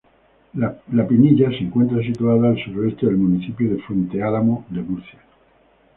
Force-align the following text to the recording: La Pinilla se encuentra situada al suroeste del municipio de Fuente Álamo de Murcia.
La 0.55 1.03
Pinilla 1.07 1.51
se 1.51 1.63
encuentra 1.65 2.01
situada 2.01 2.49
al 2.49 2.57
suroeste 2.57 3.05
del 3.05 3.17
municipio 3.17 3.69
de 3.69 3.83
Fuente 3.83 4.23
Álamo 4.23 4.65
de 4.71 4.81
Murcia. 4.81 5.19